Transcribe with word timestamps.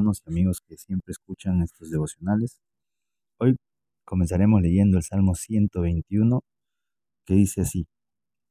y 0.00 0.30
amigos 0.30 0.60
que 0.64 0.76
siempre 0.76 1.10
escuchan 1.10 1.60
estos 1.62 1.90
devocionales. 1.90 2.60
Hoy 3.40 3.56
comenzaremos 4.04 4.62
leyendo 4.62 4.96
el 4.96 5.02
Salmo 5.02 5.34
121 5.34 6.40
que 7.26 7.34
dice 7.34 7.62
así, 7.62 7.88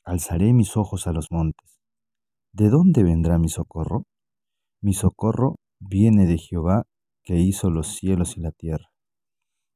Alzaré 0.04 0.54
mis 0.54 0.76
ojos 0.76 1.08
a 1.08 1.14
los 1.14 1.32
montes. 1.32 1.80
¿De 2.52 2.70
dónde 2.70 3.04
vendrá 3.04 3.38
mi 3.40 3.48
socorro? 3.48 4.04
Mi 4.82 4.94
socorro 4.94 5.56
viene 5.80 6.26
de 6.28 6.38
Jehová 6.38 6.84
que 7.24 7.38
hizo 7.38 7.70
los 7.70 7.96
cielos 7.96 8.36
y 8.36 8.42
la 8.42 8.52
tierra. 8.52 8.92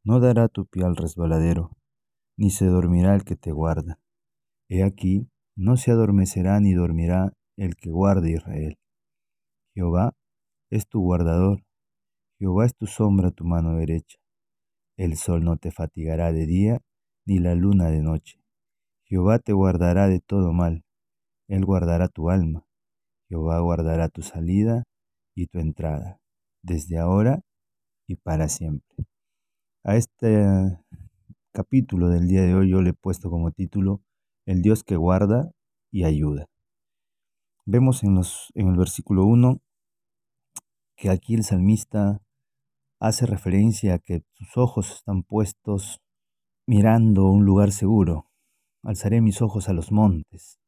No 0.03 0.19
dará 0.19 0.49
tu 0.49 0.65
pie 0.65 0.83
al 0.83 0.97
resbaladero, 0.97 1.71
ni 2.37 2.49
se 2.49 2.65
dormirá 2.65 3.15
el 3.15 3.23
que 3.23 3.37
te 3.37 3.51
guarda. 3.51 3.97
He 4.67 4.83
aquí, 4.83 5.29
no 5.55 5.77
se 5.77 5.91
adormecerá 5.91 6.59
ni 6.59 6.73
dormirá 6.73 7.31
el 7.55 7.75
que 7.75 7.91
guarde 7.91 8.31
Israel. 8.31 8.77
Jehová 9.73 10.13
es 10.71 10.87
tu 10.87 11.01
guardador, 11.01 11.63
Jehová 12.41 12.65
es 12.65 12.75
tu 12.75 12.87
sombra, 12.87 13.29
tu 13.29 13.45
mano 13.45 13.75
derecha. 13.75 14.17
El 14.97 15.15
sol 15.15 15.43
no 15.43 15.57
te 15.57 15.69
fatigará 15.69 16.31
de 16.31 16.47
día, 16.47 16.81
ni 17.23 17.37
la 17.37 17.53
luna 17.53 17.91
de 17.91 18.01
noche. 18.01 18.41
Jehová 19.03 19.37
te 19.37 19.53
guardará 19.53 20.07
de 20.07 20.21
todo 20.21 20.51
mal, 20.51 20.83
Él 21.47 21.63
guardará 21.65 22.07
tu 22.07 22.31
alma. 22.31 22.65
Jehová 23.29 23.59
guardará 23.59 24.09
tu 24.09 24.23
salida 24.23 24.85
y 25.35 25.45
tu 25.45 25.59
entrada, 25.59 26.19
desde 26.63 26.97
ahora 26.97 27.43
y 28.07 28.15
para 28.15 28.49
siempre. 28.49 29.05
A 29.83 29.95
este 29.95 30.43
capítulo 31.51 32.09
del 32.09 32.27
día 32.27 32.41
de 32.41 32.55
hoy 32.55 32.71
yo 32.71 32.81
le 32.81 32.89
he 32.89 32.93
puesto 32.93 33.29
como 33.29 33.51
título 33.51 34.01
El 34.47 34.63
Dios 34.63 34.83
que 34.83 34.95
guarda 34.95 35.51
y 35.91 36.05
ayuda. 36.05 36.47
Vemos 37.67 38.03
en, 38.03 38.15
los, 38.15 38.51
en 38.55 38.69
el 38.69 38.77
versículo 38.77 39.25
1 39.25 39.61
que 40.95 41.11
aquí 41.11 41.35
el 41.35 41.43
salmista 41.43 42.19
hace 43.01 43.25
referencia 43.25 43.95
a 43.95 43.99
que 43.99 44.23
sus 44.33 44.55
ojos 44.57 44.91
están 44.91 45.23
puestos 45.23 45.99
mirando 46.67 47.25
un 47.25 47.43
lugar 47.45 47.71
seguro. 47.71 48.29
Alzaré 48.83 49.21
mis 49.21 49.41
ojos 49.41 49.69
a 49.69 49.73
los 49.73 49.91
montes, 49.91 50.59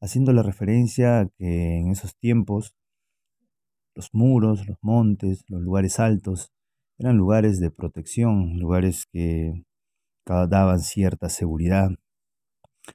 haciendo 0.00 0.32
la 0.32 0.42
referencia 0.42 1.20
a 1.20 1.28
que 1.28 1.78
en 1.78 1.90
esos 1.90 2.16
tiempos 2.16 2.74
los 3.94 4.08
muros, 4.14 4.66
los 4.66 4.78
montes, 4.80 5.44
los 5.48 5.60
lugares 5.60 6.00
altos 6.00 6.50
eran 6.98 7.18
lugares 7.18 7.60
de 7.60 7.70
protección, 7.70 8.58
lugares 8.58 9.06
que 9.12 9.64
daban 10.24 10.80
cierta 10.80 11.28
seguridad. 11.28 11.90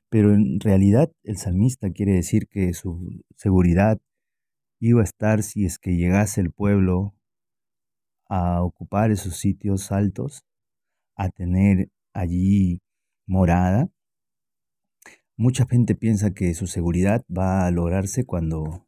Pero 0.09 0.33
en 0.33 0.59
realidad 0.59 1.11
el 1.23 1.38
salmista 1.38 1.92
quiere 1.92 2.14
decir 2.14 2.47
que 2.47 2.73
su 2.73 3.22
seguridad 3.36 4.00
iba 4.80 5.02
a 5.02 5.03
estar 5.03 5.44
si 5.44 5.66
es 5.66 5.77
que 5.77 5.95
llegase 5.97 6.42
el 6.42 6.52
pueblo 6.52 7.14
a 8.30 8.62
ocupar 8.64 9.12
esos 9.12 9.38
sitios 9.38 9.92
altos, 9.92 10.46
a 11.16 11.30
tener 11.30 11.92
allí 12.14 12.82
morada. 13.26 13.90
Mucha 15.36 15.66
gente 15.66 15.96
piensa 15.96 16.32
que 16.32 16.54
su 16.54 16.68
seguridad 16.68 17.26
va 17.26 17.66
a 17.66 17.72
lograrse 17.72 18.26
cuando 18.26 18.86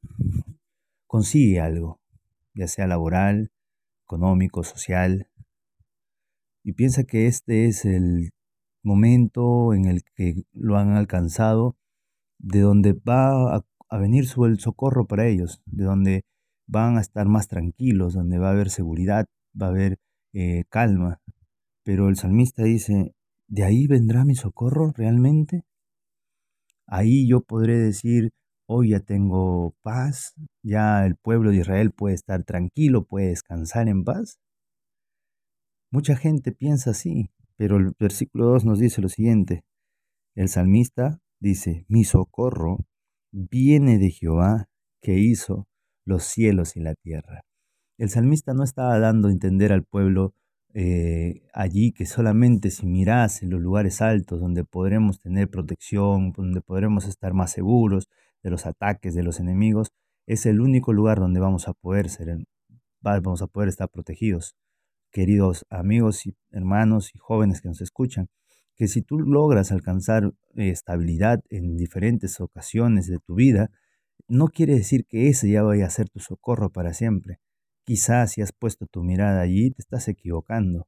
consigue 1.08 1.60
algo, 1.60 2.00
ya 2.54 2.68
sea 2.68 2.88
laboral, 2.88 3.52
económico, 4.06 4.64
social, 4.64 5.28
y 6.64 6.74
piensa 6.74 7.04
que 7.04 7.28
este 7.28 7.66
es 7.66 7.86
el 7.86 8.32
momento 8.84 9.74
en 9.74 9.86
el 9.86 10.04
que 10.16 10.44
lo 10.54 10.78
han 10.78 10.92
alcanzado, 10.92 11.76
de 12.38 12.60
donde 12.60 12.94
va 12.94 13.64
a 13.90 13.98
venir 13.98 14.28
su, 14.28 14.46
el 14.46 14.60
socorro 14.60 15.08
para 15.08 15.28
ellos, 15.28 15.62
de 15.66 15.84
donde 15.84 16.26
van 16.72 16.98
a 16.98 17.02
estar 17.02 17.28
más 17.28 17.48
tranquilos, 17.48 18.14
donde 18.14 18.40
va 18.40 18.50
a 18.50 18.52
haber 18.54 18.70
seguridad, 18.70 19.26
va 19.60 19.68
a 19.68 19.70
haber 19.70 20.00
eh, 20.34 20.64
calma. 20.70 21.20
Pero 21.84 22.08
el 22.10 22.16
salmista 22.16 22.64
dice, 22.64 23.14
¿de 23.48 23.64
ahí 23.64 23.88
vendrá 23.88 24.24
mi 24.24 24.36
socorro 24.36 24.94
realmente? 24.96 25.64
Ahí 26.88 27.28
yo 27.28 27.42
podré 27.42 27.78
decir, 27.78 28.32
hoy 28.68 28.92
ya 28.92 29.02
tengo 29.02 29.76
paz, 29.82 30.34
ya 30.64 31.06
el 31.06 31.16
pueblo 31.18 31.52
de 31.52 31.58
Israel 31.58 31.92
puede 31.92 32.16
estar 32.16 32.44
tranquilo, 32.44 33.06
puede 33.06 33.28
descansar 33.28 33.90
en 33.90 34.04
paz. 34.04 34.40
Mucha 35.92 36.16
gente 36.16 36.54
piensa 36.54 36.92
así, 36.92 37.32
pero 37.58 37.78
el 37.78 37.94
versículo 38.00 38.46
2 38.46 38.66
nos 38.66 38.80
dice 38.80 39.02
lo 39.02 39.10
siguiente. 39.10 39.66
El 40.36 40.48
salmista 40.48 41.20
dice, 41.42 41.86
mi 41.90 42.06
socorro 42.06 42.78
viene 43.34 43.98
de 43.98 44.12
Jehová 44.12 44.70
que 45.02 45.18
hizo 45.20 45.68
los 46.06 46.24
cielos 46.24 46.76
y 46.76 46.82
la 46.82 46.96
tierra. 46.96 47.44
El 47.98 48.10
salmista 48.10 48.54
no 48.54 48.64
estaba 48.64 49.00
dando 49.00 49.28
a 49.28 49.32
entender 49.32 49.72
al 49.72 49.84
pueblo 49.84 50.34
eh, 50.74 51.42
allí 51.54 51.92
que 51.92 52.06
solamente 52.06 52.72
si 52.72 52.86
miras 52.86 53.44
en 53.44 53.50
los 53.50 53.60
lugares 53.60 54.02
altos 54.02 54.40
donde 54.40 54.64
podremos 54.64 55.20
tener 55.20 55.50
protección, 55.50 56.32
donde 56.32 56.62
podremos 56.62 57.08
estar 57.08 57.34
más 57.34 57.52
seguros 57.52 58.08
de 58.42 58.52
los 58.52 58.66
ataques 58.66 59.14
de 59.14 59.24
los 59.24 59.40
enemigos, 59.40 59.92
es 60.28 60.46
el 60.46 60.62
único 60.62 60.94
lugar 60.94 61.20
donde 61.20 61.40
vamos 61.42 61.68
a 61.68 61.74
poder 61.74 62.10
ser, 62.10 62.38
vamos 63.02 63.42
a 63.42 63.48
poder 63.48 63.70
estar 63.70 63.90
protegidos. 63.90 64.56
Queridos 65.12 65.66
amigos 65.70 66.26
y 66.26 66.36
hermanos 66.52 67.12
y 67.14 67.18
jóvenes 67.18 67.62
que 67.62 67.68
nos 67.68 67.82
escuchan, 67.82 68.30
que 68.78 68.88
si 68.88 69.02
tú 69.02 69.20
logras 69.20 69.72
alcanzar 69.74 70.34
eh, 70.56 70.70
estabilidad 70.70 71.42
en 71.50 71.76
diferentes 71.76 72.40
ocasiones 72.40 73.08
de 73.08 73.20
tu 73.20 73.36
vida, 73.36 73.70
no 74.28 74.48
quiere 74.48 74.76
decir 74.76 75.06
que 75.06 75.30
ese 75.30 75.50
ya 75.50 75.64
vaya 75.64 75.86
a 75.86 75.90
ser 75.90 76.10
tu 76.10 76.20
socorro 76.20 76.72
para 76.72 76.94
siempre. 76.94 77.40
Quizás 77.86 78.34
si 78.34 78.42
has 78.42 78.52
puesto 78.52 78.86
tu 78.88 79.04
mirada 79.04 79.42
allí, 79.42 79.72
te 79.72 79.82
estás 79.82 80.08
equivocando, 80.08 80.88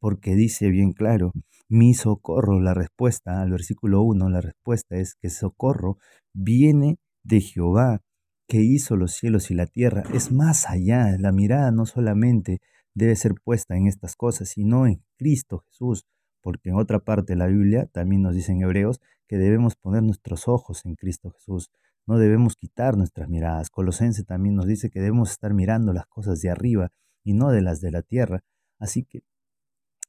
porque 0.00 0.34
dice 0.34 0.70
bien 0.70 0.92
claro, 0.92 1.32
mi 1.68 1.94
socorro, 1.94 2.60
la 2.60 2.74
respuesta 2.74 3.42
al 3.42 3.50
versículo 3.50 4.02
1, 4.02 4.28
la 4.30 4.40
respuesta 4.40 4.96
es 4.96 5.14
que 5.14 5.30
socorro 5.30 5.98
viene 6.32 6.98
de 7.24 7.40
Jehová, 7.40 8.02
que 8.48 8.62
hizo 8.62 8.96
los 8.96 9.12
cielos 9.12 9.50
y 9.50 9.54
la 9.54 9.66
tierra. 9.66 10.04
Es 10.14 10.32
más 10.32 10.70
allá, 10.70 11.16
la 11.18 11.32
mirada 11.32 11.70
no 11.70 11.86
solamente 11.86 12.60
debe 12.94 13.16
ser 13.16 13.34
puesta 13.44 13.76
en 13.76 13.86
estas 13.86 14.16
cosas, 14.16 14.48
sino 14.48 14.86
en 14.86 15.02
Cristo 15.16 15.64
Jesús 15.66 16.06
porque 16.48 16.70
en 16.70 16.76
otra 16.76 17.00
parte 17.00 17.34
de 17.34 17.38
la 17.38 17.46
Biblia 17.46 17.86
también 17.92 18.22
nos 18.22 18.34
dicen 18.34 18.62
Hebreos 18.62 19.00
que 19.26 19.36
debemos 19.36 19.76
poner 19.76 20.02
nuestros 20.02 20.48
ojos 20.48 20.84
en 20.84 20.94
Cristo 20.94 21.30
Jesús, 21.30 21.70
no 22.08 22.16
debemos 22.16 22.56
quitar 22.56 22.96
nuestras 22.96 23.28
miradas. 23.28 23.68
Colosense 23.68 24.24
también 24.24 24.54
nos 24.54 24.66
dice 24.66 24.88
que 24.88 24.98
debemos 24.98 25.30
estar 25.30 25.52
mirando 25.52 25.92
las 25.92 26.06
cosas 26.06 26.40
de 26.40 26.48
arriba 26.48 26.90
y 27.22 27.34
no 27.34 27.50
de 27.50 27.60
las 27.60 27.82
de 27.82 27.90
la 27.90 28.00
tierra. 28.00 28.42
Así 28.78 29.04
que 29.04 29.20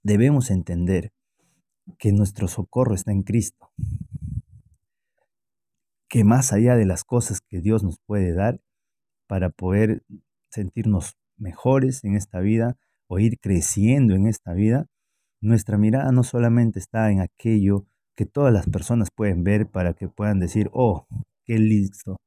debemos 0.02 0.50
entender 0.50 1.12
que 1.98 2.14
nuestro 2.14 2.48
socorro 2.48 2.96
está 2.96 3.12
en 3.12 3.24
Cristo, 3.24 3.74
que 6.08 6.24
más 6.24 6.54
allá 6.54 6.78
de 6.78 6.86
las 6.86 7.04
cosas 7.04 7.42
que 7.42 7.60
Dios 7.60 7.84
nos 7.84 8.00
puede 8.00 8.34
dar 8.34 8.62
para 9.28 9.50
poder 9.50 10.06
sentirnos 10.50 11.18
mejores 11.36 12.06
en 12.06 12.16
esta 12.16 12.40
vida 12.40 12.78
o 13.08 13.20
ir 13.20 13.40
creciendo 13.42 14.16
en 14.16 14.26
esta 14.26 14.54
vida, 14.54 14.88
nuestra 15.42 15.78
mirada 15.78 16.14
no 16.14 16.24
solamente 16.24 16.80
está 16.80 17.12
en 17.12 17.20
aquello 17.20 17.88
que 18.16 18.26
todas 18.26 18.54
las 18.54 18.70
personas 18.70 19.10
pueden 19.12 19.44
ver 19.44 19.68
para 19.70 19.94
que 19.94 20.08
puedan 20.08 20.40
decir, 20.40 20.70
oh, 20.72 21.06
qué 21.50 21.58
listo, 21.58 22.18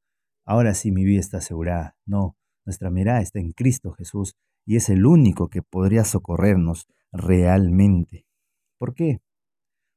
ahora 0.45 0.75
sí 0.75 0.91
mi 0.91 1.05
vida 1.05 1.21
está 1.21 1.39
asegurada. 1.39 1.97
No, 2.05 2.37
nuestra 2.67 2.91
mirada 2.91 3.21
está 3.21 3.39
en 3.39 3.53
Cristo 3.53 3.93
Jesús 3.93 4.35
y 4.67 4.75
es 4.75 4.89
el 4.89 5.07
único 5.07 5.49
que 5.49 5.63
podría 5.63 6.03
socorrernos 6.03 6.89
realmente. 7.13 8.27
¿Por 8.79 8.95
qué? 8.95 9.21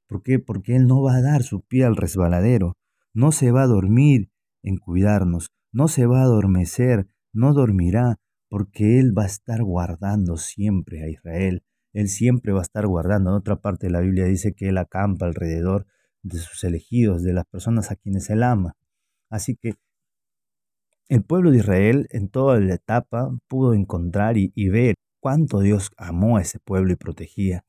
¿Por 0.07 0.21
qué? 0.21 0.37
Porque 0.37 0.75
Él 0.75 0.85
no 0.85 1.01
va 1.01 1.15
a 1.15 1.21
dar 1.23 1.41
su 1.41 1.61
pie 1.61 1.85
al 1.85 1.95
resbaladero, 1.95 2.77
no 3.15 3.31
se 3.31 3.51
va 3.51 3.63
a 3.63 3.67
dormir 3.67 4.29
en 4.61 4.77
cuidarnos, 4.77 5.49
no 5.71 5.87
se 5.87 6.05
va 6.05 6.19
a 6.19 6.25
adormecer, 6.25 7.07
no 7.33 7.53
dormirá, 7.53 8.19
porque 8.47 8.99
Él 8.99 9.17
va 9.17 9.23
a 9.23 9.27
estar 9.27 9.63
guardando 9.63 10.37
siempre 10.37 11.03
a 11.03 11.09
Israel. 11.09 11.63
Él 11.93 12.09
siempre 12.09 12.53
va 12.53 12.59
a 12.59 12.61
estar 12.61 12.85
guardando. 12.85 13.31
En 13.31 13.37
otra 13.37 13.55
parte 13.55 13.87
de 13.87 13.93
la 13.93 14.01
Biblia 14.01 14.25
dice 14.25 14.53
que 14.53 14.69
Él 14.69 14.77
acampa 14.77 15.25
alrededor 15.25 15.87
de 16.21 16.37
sus 16.37 16.63
elegidos, 16.63 17.23
de 17.23 17.33
las 17.33 17.45
personas 17.45 17.89
a 17.89 17.95
quienes 17.95 18.29
Él 18.29 18.43
ama. 18.43 18.75
Así 19.35 19.57
que 19.57 19.73
el 21.09 21.23
pueblo 21.25 21.51
de 21.51 21.57
Israel 21.57 22.07
en 22.11 22.29
toda 22.29 22.57
la 22.61 22.75
etapa 22.75 23.37
pudo 23.49 23.73
encontrar 23.73 24.37
y, 24.37 24.69
ver 24.69 24.95
cuánto 25.19 25.59
Dios 25.59 25.91
amó 25.97 26.37
a 26.37 26.41
ese 26.41 26.59
pueblo 26.59 26.93
y 26.93 26.95
protegía, 26.95 27.65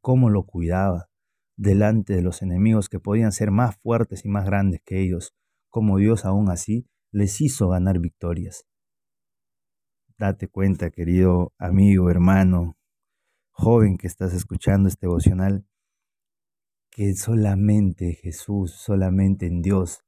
cómo 0.00 0.30
lo 0.30 0.44
cuidaba 0.44 1.10
delante 1.56 2.14
de 2.14 2.22
los 2.22 2.40
enemigos 2.40 2.88
que 2.88 3.00
podían 3.00 3.32
ser 3.32 3.50
más 3.50 3.76
fuertes 3.76 4.24
y 4.24 4.28
más 4.28 4.46
grandes 4.46 4.80
que 4.82 5.02
ellos, 5.02 5.34
cómo 5.68 5.98
Dios 5.98 6.24
aún 6.24 6.50
así 6.50 6.86
les 7.12 7.42
hizo 7.42 7.68
ganar 7.68 8.00
victorias. 8.00 8.64
Date 10.16 10.48
cuenta, 10.48 10.90
querido 10.90 11.52
amigo, 11.58 12.08
hermano, 12.08 12.78
joven 13.50 13.98
que 13.98 14.06
estás 14.06 14.32
escuchando 14.32 14.88
este 14.88 15.06
devocional, 15.06 15.66
que 16.90 17.14
solamente 17.14 18.14
Jesús, 18.14 18.72
solamente 18.72 19.46
en 19.46 19.60
Dios 19.60 20.03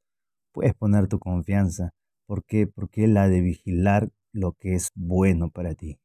puedes 0.57 0.75
poner 0.75 1.07
tu 1.07 1.19
confianza. 1.19 1.91
¿Por 2.27 2.43
qué? 2.47 2.67
Porque 2.67 3.05
Él 3.05 3.19
ha 3.19 3.29
de 3.29 3.43
vigilar 3.43 4.09
lo 4.33 4.53
que 4.53 4.75
es 4.75 4.91
bueno 4.95 5.51
para 5.51 5.75
ti. 5.75 5.99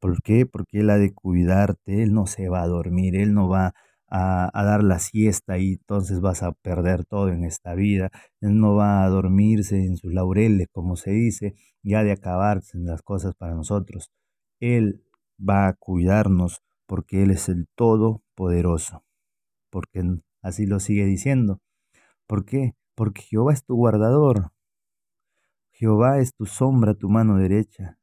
¿Por 0.00 0.22
qué? 0.22 0.44
Porque 0.44 0.80
Él 0.80 0.90
ha 0.90 0.98
de 0.98 1.14
cuidarte, 1.14 2.02
Él 2.02 2.12
no 2.12 2.26
se 2.26 2.48
va 2.48 2.62
a 2.62 2.66
dormir, 2.66 3.14
Él 3.14 3.32
no 3.32 3.48
va 3.48 3.74
a, 4.08 4.50
dar 4.52 4.82
la 4.82 4.98
siesta 4.98 5.58
y 5.58 5.74
entonces 5.74 6.20
vas 6.20 6.42
a 6.42 6.50
perder 6.50 7.04
todo 7.04 7.28
en 7.28 7.44
esta 7.44 7.74
vida. 7.76 8.10
Él 8.40 8.58
no 8.58 8.74
va 8.74 9.04
a 9.04 9.08
dormirse 9.08 9.84
en 9.84 9.96
sus 9.96 10.12
laureles, 10.12 10.66
como 10.72 10.96
se 10.96 11.12
dice, 11.12 11.54
ya 11.84 12.02
de 12.02 12.10
acabarse 12.10 12.78
las 12.78 13.02
cosas 13.02 13.36
para 13.36 13.54
nosotros. 13.54 14.10
Él 14.58 15.04
va 15.38 15.68
a 15.68 15.74
cuidarnos 15.74 16.60
porque 16.86 17.22
Él 17.22 17.30
es 17.30 17.48
el 17.48 17.68
Todopoderoso. 17.76 19.04
Porque 19.70 20.02
así 20.42 20.66
lo 20.66 20.80
sigue 20.80 21.04
diciendo. 21.04 21.60
¿Por 22.26 22.44
qué? 22.44 22.74
Porque 22.96 23.22
Jehová 23.22 23.52
es 23.52 23.64
tu 23.64 23.76
guardador. 23.76 24.52
Jehová 25.70 26.18
es 26.18 26.34
tu 26.34 26.46
sombra, 26.46 26.94
tu 26.94 27.08
mano 27.08 27.36
derecha. 27.36 27.98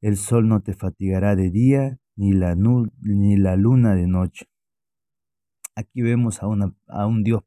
El 0.00 0.16
sol 0.16 0.46
no 0.46 0.60
te 0.60 0.74
fatigará 0.74 1.34
de 1.34 1.50
día, 1.50 1.98
ni 2.14 2.32
la, 2.32 2.54
luna 2.54 3.94
de 3.94 4.06
noche. 4.06 4.46
Aquí 5.74 6.02
vemos 6.02 6.42
a, 6.42 6.46
a 6.88 7.06
un 7.06 7.24
Dios 7.24 7.42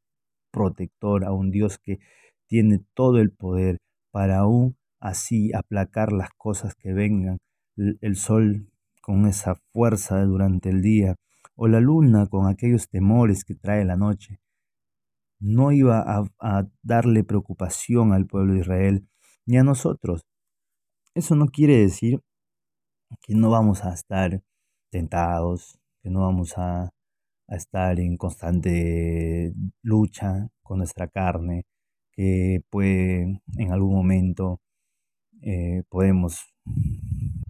protector, 0.52 1.24
a 1.25 1.31
un 1.31 1.52
Dios 1.52 1.78
que 1.78 2.00
tiene 2.48 2.84
todo 2.94 3.19
el 3.19 3.31
poder 3.31 3.78
para 4.12 4.40
aún 4.40 4.76
así 5.00 5.52
aplacar 5.54 6.12
las 6.12 6.30
cosas 6.36 6.76
que 6.76 6.94
vengan. 6.94 7.38
El 7.76 8.16
sol 8.16 8.72
con 9.02 9.28
esa 9.28 9.56
fuerza 9.72 10.24
durante 10.24 10.69
el 10.69 10.81
día, 10.81 11.16
o 11.56 11.68
la 11.68 11.80
luna 11.80 12.28
con 12.28 12.48
aquellos 12.48 12.90
temores 12.90 13.44
que 13.44 13.54
trae 13.54 13.86
la 13.86 13.98
noche. 13.98 14.40
No 15.44 15.74
iba 15.74 16.06
a, 16.40 16.68
darle 16.84 17.25
preocupación 17.25 18.13
al 18.13 18.25
pueblo 18.28 18.54
de 18.54 18.62
Israel 18.62 19.07
ni 19.45 19.57
a 19.57 19.63
nosotros. 19.63 20.25
Eso 21.16 21.36
no 21.36 21.48
quiere 21.48 21.78
decir 21.78 22.22
que 23.22 23.36
no 23.36 23.50
vamos 23.50 23.84
a 23.84 23.94
estar 23.94 24.42
tentados, 24.90 25.78
que 26.01 26.10
no 26.10 26.22
vamos 26.22 26.54
a, 26.57 26.92
estar 27.50 28.00
en 28.00 28.16
constante 28.16 29.54
lucha 29.81 30.48
con 30.63 30.78
nuestra 30.78 31.10
carne, 31.10 31.66
que 32.13 32.62
puede 32.69 33.42
en 33.57 33.72
algún 33.74 33.94
momento 33.95 34.62
eh, 35.42 35.84
podemos 35.90 36.40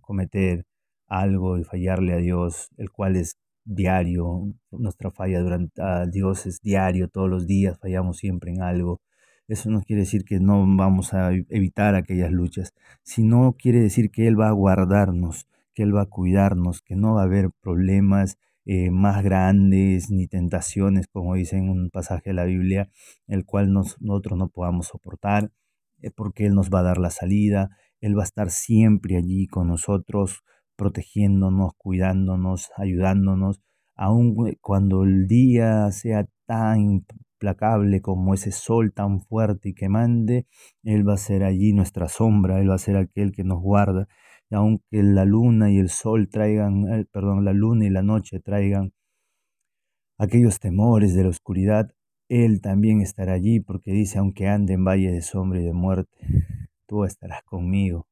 cometer 0.02 0.66
algo 1.08 1.60
y 1.60 1.64
fallarle 1.64 2.14
a 2.14 2.18
Dios, 2.18 2.70
el 2.78 2.90
cual 2.92 3.18
es 3.18 3.38
diario, 3.66 4.54
nuestra 4.72 5.12
falla 5.12 5.40
durante 5.42 5.82
a 5.82 6.06
Dios 6.06 6.46
es 6.46 6.62
diario, 6.62 7.08
todos 7.08 7.30
los 7.30 7.48
días 7.48 7.80
fallamos 7.80 8.18
siempre 8.18 8.52
en 8.52 8.62
algo. 8.62 9.02
Eso 9.48 9.70
no 9.70 9.82
quiere 9.82 10.02
decir 10.04 10.24
que 10.26 10.40
no 10.40 10.66
vamos 10.78 11.14
a 11.14 11.32
evitar 11.34 11.96
aquellas 11.96 12.32
luchas, 12.32 12.74
sino 13.04 13.56
quiere 13.58 13.80
decir 13.82 14.10
que 14.12 14.28
Él 14.28 14.40
va 14.40 14.50
a 14.50 14.54
guardarnos, 14.54 15.48
que 15.74 15.84
Él 15.84 15.96
va 15.96 16.04
a 16.04 16.06
cuidarnos, 16.06 16.82
que 16.82 16.96
no 16.96 17.16
va 17.16 17.22
a 17.22 17.26
haber 17.26 17.52
problemas 17.62 18.38
eh, 18.66 18.92
más 18.92 19.24
grandes 19.24 20.10
ni 20.10 20.28
tentaciones, 20.28 21.08
como 21.08 21.36
dice 21.36 21.58
en 21.58 21.70
un 21.70 21.90
pasaje 21.90 22.30
de 22.30 22.34
la 22.34 22.46
Biblia, 22.46 22.90
el 23.28 23.46
cual 23.46 23.74
nosotros 23.74 24.38
no 24.40 24.48
podamos 24.48 24.88
soportar, 24.88 25.52
eh, 26.02 26.12
porque 26.12 26.46
Él 26.46 26.56
nos 26.56 26.70
va 26.70 26.80
a 26.80 26.84
dar 26.84 26.98
la 26.98 27.10
salida, 27.10 27.78
Él 28.00 28.18
va 28.18 28.22
a 28.24 28.26
estar 28.26 28.52
siempre 28.52 29.18
allí 29.18 29.48
con 29.48 29.68
nosotros, 29.68 30.44
protegiéndonos, 30.76 31.74
cuidándonos, 31.78 32.72
ayudándonos, 32.78 33.62
aun 33.96 34.36
cuando 34.62 35.04
el 35.04 35.28
día 35.28 35.92
sea 35.92 36.28
tan 36.46 36.82
implacable 36.82 38.02
como 38.02 38.34
ese 38.34 38.52
sol 38.52 38.94
tan 38.94 39.22
fuerte 39.22 39.70
y 39.70 39.74
quemante, 39.74 40.48
Él 40.84 41.08
va 41.08 41.14
a 41.14 41.18
ser 41.18 41.44
allí 41.44 41.74
nuestra 41.74 42.08
sombra, 42.08 42.60
Él 42.60 42.70
va 42.70 42.76
a 42.76 42.80
ser 42.80 42.98
aquel 42.98 43.32
que 43.32 43.44
nos 43.44 43.62
guarda, 43.62 44.08
aunque 44.52 45.04
la 45.04 45.26
luna 45.26 45.72
y 45.72 45.78
el 45.80 45.90
sol 45.90 46.30
traigan, 46.30 46.88
eh, 46.94 47.06
perdón, 47.12 47.46
la 47.46 47.54
luna 47.54 47.86
y 47.86 47.90
la 47.90 48.04
noche 48.04 48.40
traigan 48.40 48.94
aquellos 50.18 50.60
temores 50.60 51.14
de 51.16 51.24
la 51.24 51.30
oscuridad, 51.30 51.92
Él 52.30 52.62
también 52.62 53.02
estará 53.02 53.34
allí 53.34 53.60
porque 53.60 53.92
dice, 53.92 54.20
aunque 54.20 54.48
ande 54.48 54.74
en 54.74 54.86
valle 54.86 55.12
de 55.12 55.22
sombra 55.22 55.60
y 55.60 55.66
de 55.66 55.74
muerte, 55.74 56.18
tú 56.88 57.04
estarás 57.04 57.44
conmigo. 57.44 58.08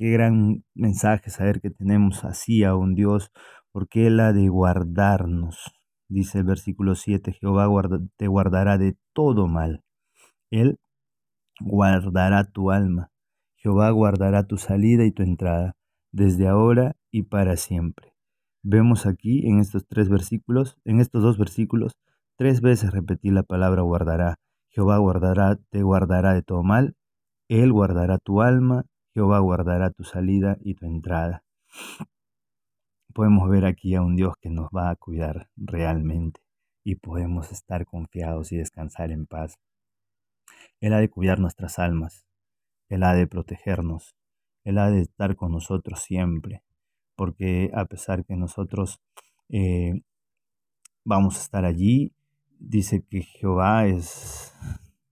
Qué 0.00 0.12
gran 0.12 0.64
mensaje 0.72 1.28
saber 1.28 1.60
que 1.60 1.68
tenemos 1.68 2.24
así 2.24 2.64
a 2.64 2.74
un 2.74 2.94
Dios, 2.94 3.30
porque 3.70 4.06
Él 4.06 4.18
ha 4.20 4.32
de 4.32 4.48
guardarnos. 4.48 5.74
Dice 6.08 6.38
el 6.38 6.44
versículo 6.44 6.94
7, 6.94 7.34
Jehová 7.34 7.68
te 8.16 8.26
guardará 8.26 8.78
de 8.78 8.96
todo 9.12 9.46
mal. 9.46 9.84
Él 10.50 10.78
guardará 11.60 12.44
tu 12.44 12.70
alma. 12.70 13.10
Jehová 13.56 13.90
guardará 13.90 14.46
tu 14.46 14.56
salida 14.56 15.04
y 15.04 15.12
tu 15.12 15.22
entrada, 15.22 15.76
desde 16.12 16.48
ahora 16.48 16.96
y 17.10 17.24
para 17.24 17.58
siempre. 17.58 18.14
Vemos 18.62 19.04
aquí 19.04 19.46
en 19.50 19.60
estos 19.60 19.86
tres 19.86 20.08
versículos, 20.08 20.78
en 20.86 21.00
estos 21.00 21.22
dos 21.22 21.36
versículos, 21.36 21.92
tres 22.36 22.62
veces 22.62 22.92
repetir 22.92 23.34
la 23.34 23.42
palabra 23.42 23.82
guardará. 23.82 24.36
Jehová 24.70 24.96
guardará, 24.96 25.56
te 25.68 25.82
guardará 25.82 26.32
de 26.32 26.40
todo 26.40 26.62
mal. 26.62 26.96
Él 27.50 27.70
guardará 27.70 28.16
tu 28.16 28.40
alma. 28.40 28.86
Jehová 29.20 29.38
guardará 29.40 29.90
tu 29.90 30.02
salida 30.02 30.56
y 30.62 30.76
tu 30.76 30.86
entrada. 30.86 31.44
Podemos 33.12 33.50
ver 33.50 33.66
aquí 33.66 33.94
a 33.94 34.00
un 34.00 34.16
Dios 34.16 34.32
que 34.40 34.48
nos 34.48 34.70
va 34.70 34.88
a 34.88 34.96
cuidar 34.96 35.50
realmente 35.56 36.40
y 36.84 36.94
podemos 36.94 37.52
estar 37.52 37.84
confiados 37.84 38.50
y 38.50 38.56
descansar 38.56 39.10
en 39.12 39.26
paz. 39.26 39.58
Él 40.80 40.94
ha 40.94 41.00
de 41.00 41.10
cuidar 41.10 41.38
nuestras 41.38 41.78
almas. 41.78 42.24
Él 42.88 43.02
ha 43.02 43.12
de 43.12 43.26
protegernos, 43.26 44.16
Él 44.64 44.78
ha 44.78 44.90
de 44.90 45.02
estar 45.02 45.36
con 45.36 45.52
nosotros 45.52 46.00
siempre, 46.00 46.62
porque 47.14 47.70
a 47.74 47.84
pesar 47.84 48.24
que 48.24 48.36
nosotros 48.36 49.02
eh, 49.50 50.00
vamos 51.04 51.36
a 51.36 51.42
estar 51.42 51.66
allí, 51.66 52.14
dice 52.58 53.02
que 53.02 53.20
Jehová 53.20 53.86
es 53.86 54.54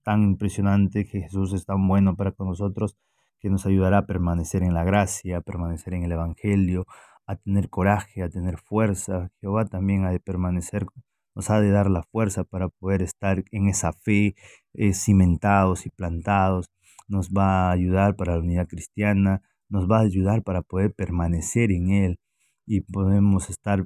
tan 0.01 0.23
impresionante, 0.23 1.05
que 1.05 1.21
Jesús 1.21 1.53
es 1.53 1.67
tan 1.67 1.87
bueno 1.87 2.15
para 2.15 2.31
con 2.31 2.47
nosotros, 2.47 2.97
que 3.39 3.49
nos 3.49 3.65
ayudará 3.65 3.99
a 3.99 4.05
permanecer 4.05 4.63
en 4.63 4.73
la 4.73 4.83
gracia, 4.83 5.37
a 5.37 5.41
permanecer 5.41 5.93
en 5.93 6.03
el 6.03 6.11
Evangelio, 6.11 6.85
a 7.25 7.35
tener 7.35 7.69
coraje, 7.69 8.23
a 8.23 8.29
tener 8.29 8.57
fuerza. 8.57 9.29
Jehová 9.41 9.65
también 9.65 10.05
ha 10.05 10.11
de 10.11 10.19
permanecer, 10.19 10.85
nos 11.35 11.49
ha 11.49 11.59
de 11.61 11.71
dar 11.71 11.89
la 11.89 12.03
fuerza 12.03 12.43
para 12.43 12.69
poder 12.69 13.01
estar 13.01 13.43
en 13.51 13.67
esa 13.67 13.93
fe, 13.93 14.35
eh, 14.73 14.93
cimentados 14.93 15.85
y 15.85 15.89
plantados 15.89 16.69
nos 17.09 17.31
va 17.31 17.69
a 17.69 17.71
ayudar 17.71 18.15
para 18.15 18.35
la 18.35 18.39
unidad 18.39 18.67
cristiana, 18.67 19.41
nos 19.67 19.89
va 19.89 19.97
a 19.99 20.01
ayudar 20.01 20.43
para 20.43 20.61
poder 20.61 20.93
permanecer 20.93 21.71
en 21.71 21.89
Él 21.89 22.19
y 22.65 22.81
podemos 22.81 23.49
estar 23.49 23.85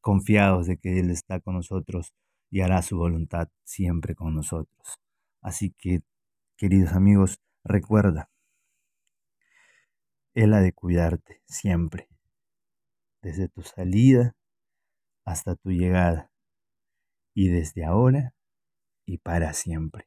confiados 0.00 0.66
de 0.66 0.76
que 0.76 0.98
Él 0.98 1.10
está 1.10 1.40
con 1.40 1.54
nosotros 1.54 2.12
y 2.50 2.60
hará 2.60 2.82
su 2.82 2.96
voluntad 2.96 3.48
siempre 3.64 4.14
con 4.14 4.34
nosotros. 4.34 4.98
Así 5.40 5.74
que, 5.78 6.00
queridos 6.56 6.92
amigos, 6.92 7.38
recuerda, 7.66 8.30
Él 10.34 10.54
ha 10.54 10.60
de 10.60 10.72
cuidarte 10.72 11.42
siempre, 11.46 12.08
desde 13.22 13.48
tu 13.48 13.62
salida 13.62 14.36
hasta 15.24 15.56
tu 15.56 15.70
llegada, 15.70 16.30
y 17.34 17.48
desde 17.48 17.84
ahora 17.84 18.34
y 19.04 19.18
para 19.18 19.52
siempre. 19.52 20.04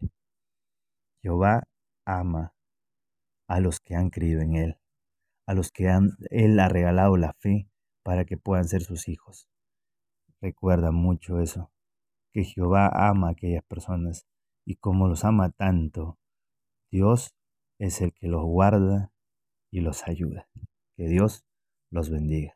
Jehová 1.22 1.68
ama 2.06 2.54
a 3.48 3.60
los 3.60 3.80
que 3.80 3.96
han 3.96 4.10
creído 4.10 4.42
en 4.42 4.56
Él, 4.56 4.80
a 5.46 5.54
los 5.54 5.72
que 5.72 5.90
han, 5.90 6.18
Él 6.30 6.60
ha 6.60 6.70
regalado 6.70 7.18
la 7.18 7.34
fe 7.34 7.70
para 8.04 8.26
que 8.26 8.38
puedan 8.38 8.68
ser 8.68 8.82
sus 8.82 9.08
hijos. 9.08 9.48
Recuerda 10.42 10.92
mucho 10.92 11.40
eso, 11.40 11.72
que 12.32 12.44
Jehová 12.44 12.90
ama 12.94 13.28
a 13.28 13.32
aquellas 13.32 13.64
personas 13.64 14.26
y 14.66 14.76
como 14.76 15.08
los 15.08 15.26
ama 15.26 15.50
tanto, 15.50 16.18
Dios 16.92 17.36
es 17.80 18.02
el 18.02 18.14
que 18.14 18.28
los 18.28 18.44
guarda 18.44 19.12
y 19.72 19.80
los 19.80 20.08
ayuda. 20.08 20.48
Que 20.96 21.08
Dios 21.08 21.46
los 21.90 22.10
bendiga. 22.10 22.56